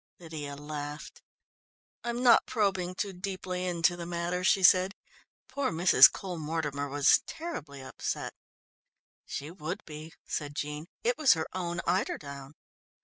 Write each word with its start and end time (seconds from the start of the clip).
Lydia 0.17 0.55
laughed. 0.55 1.21
"I'm 2.03 2.23
not 2.23 2.47
probing 2.47 2.95
too 2.95 3.13
deeply 3.13 3.67
into 3.67 3.95
the 3.95 4.07
matter," 4.07 4.43
she 4.43 4.63
said. 4.63 4.95
"Poor 5.47 5.69
Mrs. 5.71 6.11
Cole 6.11 6.39
Mortimer 6.39 6.89
was 6.89 7.21
terribly 7.27 7.83
upset." 7.83 8.33
"She 9.27 9.51
would 9.51 9.85
be," 9.85 10.15
said 10.25 10.55
Jean. 10.55 10.87
"It 11.03 11.19
was 11.19 11.33
her 11.33 11.45
own 11.53 11.81
eiderdown!" 11.85 12.55